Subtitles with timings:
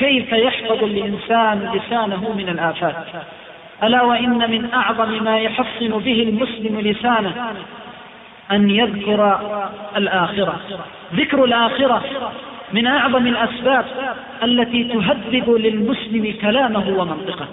[0.00, 2.94] كيف يحفظ الإنسان لسانه من الآفات؟
[3.82, 7.52] ألا وإن من أعظم ما يحصن به المسلم لسانه
[8.52, 9.40] أن يذكر
[9.96, 10.60] الآخرة.
[11.14, 12.02] ذكر الآخرة
[12.72, 13.84] من أعظم الأسباب
[14.42, 17.48] التي تهذب للمسلم كلامه ومنطقه.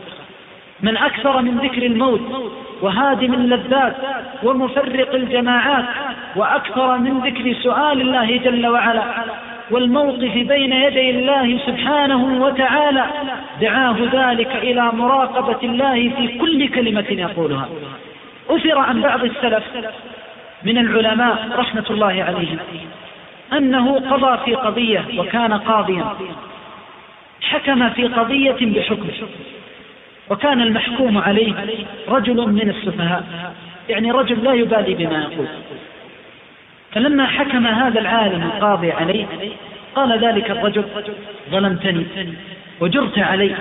[0.82, 2.52] من أكثر من ذكر الموت
[2.82, 3.96] وهادم اللذات
[4.44, 5.86] ومفرق الجماعات
[6.36, 9.04] وأكثر من ذكر سؤال الله جل وعلا
[9.72, 13.06] والموقف بين يدي الله سبحانه وتعالى
[13.62, 17.70] دعاه ذلك إلى مراقبة الله في كل كلمة يقولها.
[18.50, 19.64] أثر عن بعض السلف
[20.64, 22.58] من العلماء رحمة الله عليهم
[23.54, 26.06] أنه قضى في قضية وكان قاضيا.
[27.42, 29.08] حكم في قضية بحكم
[30.30, 31.54] وكان المحكوم عليه
[32.08, 33.24] رجل من السفهاء
[33.90, 35.48] يعني رجل لا يبالي بما يقول.
[36.98, 39.26] فلما حكم هذا العالم القاضي عليه
[39.96, 40.84] قال ذلك الرجل
[41.52, 42.06] ظلمتني
[42.80, 43.56] وجرت علي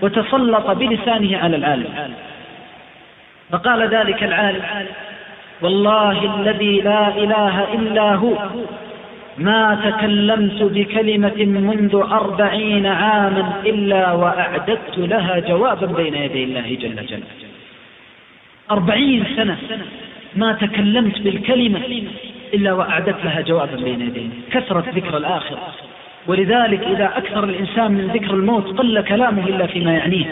[0.00, 2.14] وتسلط بلسانه على العالم.
[3.50, 4.62] فقال ذلك العالم
[5.62, 8.38] والله الذي لا إله إلا هو
[9.38, 17.24] ما تكلمت بكلمة منذ أربعين عاما إلا وأعددت لها جوابا بين يدي الله جل جلاله.
[18.70, 19.56] أربعين سنة
[20.36, 21.80] ما تكلمت بالكلمة
[22.54, 25.74] إلا وأعددت لها جوابا بين يديه كثرة ذكر الآخرة
[26.26, 30.26] ولذلك إذا أكثر الإنسان من ذكر الموت قل كلامه إلا فيما يعنيه.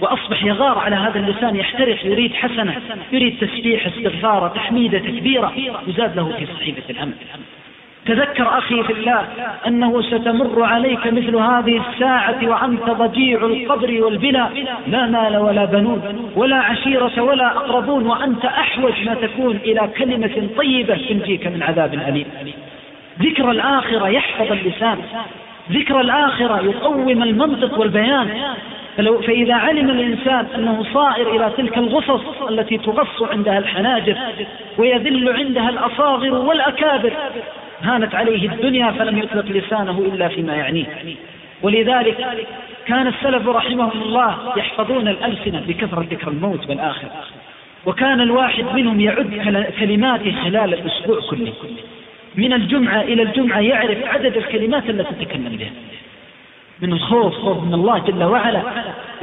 [0.00, 2.76] وأصبح يغار على هذا اللسان يحترق يريد حسنة
[3.12, 5.52] يريد تسبيح استغفار تحميد تكبيرة
[5.86, 7.14] يزاد له في صحيفة الأمل
[8.06, 9.24] تذكر أخي في الله
[9.66, 14.48] أنه ستمر عليك مثل هذه الساعة وأنت ضجيع القبر والبلا
[14.86, 20.96] لا مال ولا بنون ولا عشيرة ولا أقربون وأنت أحوج ما تكون إلى كلمة طيبة
[21.08, 22.26] تنجيك من عذاب أليم.
[23.22, 24.98] ذكر الآخرة يحفظ اللسان
[25.72, 28.28] ذكر الآخرة يقوم المنطق والبيان.
[28.96, 34.16] فلو فإذا علم الإنسان أنه صائر إلى تلك الغصص التي تغص عندها الحناجر
[34.78, 37.12] ويذل عندها الأصاغر والأكابر
[37.82, 40.86] هانت عليه الدنيا فلم يطلق لسانه إلا فيما يعنيه.
[41.62, 42.26] ولذلك
[42.86, 47.08] كان السلف رحمهم الله يحفظون الألسنة بكثرة ذكر الموت والآخر.
[47.86, 51.52] وكان الواحد منهم يعد كلماته خلال الأسبوع كله.
[52.34, 55.70] من الجمعة إلى الجمعة يعرف عدد الكلمات التي تكلم بها.
[56.80, 58.62] من الخوف خوف من الله جل وعلا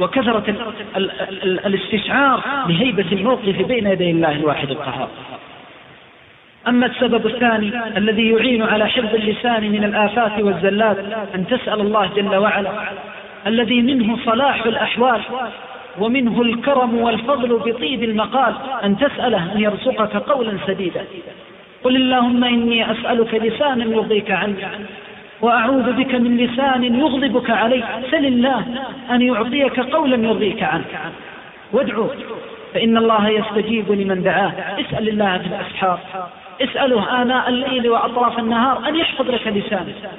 [0.00, 0.44] وكثرة
[0.96, 5.08] ال ال ال الاستشعار لهيبة الموقف بين يدي الله الواحد القهار.
[6.68, 10.98] أما السبب الثاني الذي يعين على حفظ اللسان من الآفات والزلات
[11.34, 12.70] أن تسأل الله جل وعلا
[13.46, 15.20] الذي منه صلاح الأحوال
[15.98, 18.54] ومنه الكرم والفضل بطيب المقال
[18.84, 21.04] أن تسأله أن يرزقك قولا سديدا.
[21.84, 24.54] قل اللهم إني أسألك لسانا يرضيك عني
[25.40, 28.64] وأعوذ بك من لسان يغضبك علي سل الله
[29.10, 30.84] أن يعطيك قولا يرضيك عنه.
[31.72, 32.08] وادعو
[32.74, 34.52] فإن الله يستجيب لمن دعاه.
[34.80, 36.00] اسأل الله في الأسحار.
[36.60, 40.10] اسأله آناء الليل وأطراف النهار أن يحفظ لك لسانك.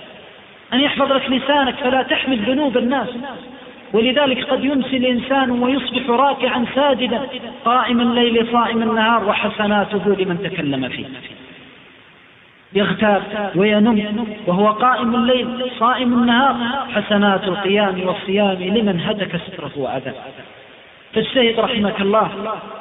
[0.74, 3.10] أن يحفظ لك لسانك فلا تحمل ذنوب الناس.
[3.94, 7.22] ولذلك قد يمسي الإنسان ويصبح راكعا ساجدا
[7.66, 11.06] قائم الليل صائم النهار وحسناته لمن تكلم فيه.
[12.74, 16.56] يغتاب وينم وهو قائم الليل صائم النهار
[16.96, 20.14] حسنات القيام والصيام لمن هتك ستره وأذى.
[21.16, 22.32] فاجتهد رحمك الله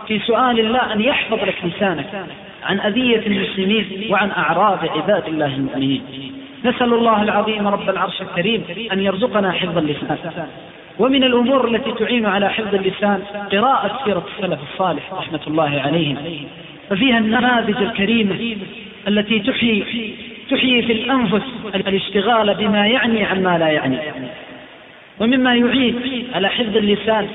[0.08, 2.26] في سؤال الله أن يحفظ لك لسانك
[2.62, 6.02] عن أذية المسلمين وعن أعراض عباد الله المؤمنين.
[6.64, 10.18] نسأل الله العظيم رب العرش الكريم أن يرزقنا حفظ اللسان.
[10.98, 13.22] ومن الأمور التي تعين على حفظ اللسان
[13.52, 16.16] قراءة سيرة السلف الصالح رحمة الله عليهم.
[16.90, 18.56] ففيها النماذج الكريمة
[19.08, 20.14] التي تحيي
[20.50, 21.42] تحيي في الأنفس
[21.74, 23.98] الاشتغال بما يعني عما لا يعني.
[25.20, 27.28] ومما يعين على حفظ اللسان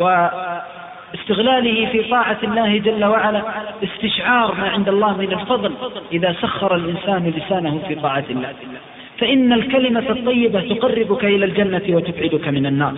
[0.00, 3.42] واستغلاله في طاعة الله جل وعلا
[3.84, 5.72] استشعار ما عند الله من الفضل
[6.12, 8.52] إذا سخر الإنسان لسانه في طاعة الله.
[9.18, 12.94] فإن الكلمة الطيبة تقربك إلى الجنة وتبعدك من النار.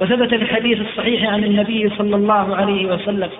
[0.00, 3.30] وثبت في الحديث الصحيح عن النبي صلى الله عليه وسلم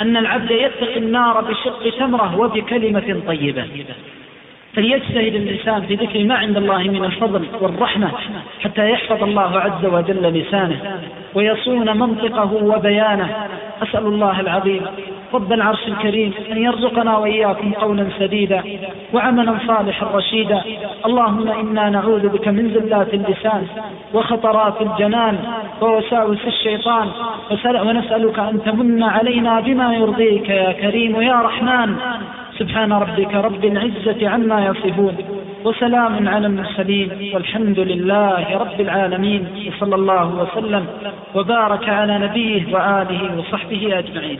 [0.00, 3.66] أن العبد يتقي النار بشق تمرة وبكلمة طيبة.
[4.76, 8.08] فليجتهد الإنسان في ذكر ما عند الله من الفضل والرحمة
[8.60, 10.98] حتى يحفظ الله عز وجل لسانه
[11.34, 13.28] ويصون منطقه وبيانه.
[13.82, 14.82] أسأل الله العظيم
[15.34, 18.62] رب العرش الكريم أن يرزقنا وإياكم قولا سديدا
[19.12, 20.62] وعملا صالحا رشيدا.
[21.06, 23.66] اللهم إنا نعوذ بك من زلات اللسان
[24.14, 25.38] وخطرات الجنان
[25.80, 27.08] ووساوس الشيطان.
[27.66, 31.96] ونسألك أن تمن علينا بما يرضيك يا كريم يا رحمن.
[32.58, 35.16] سبحان ربك رب العزة عما يصفون
[35.64, 40.86] وسلام على المرسلين والحمد لله رب العالمين وصلى الله وسلم
[41.34, 44.38] وبارك على نبيه وآله وصحبه أجمعين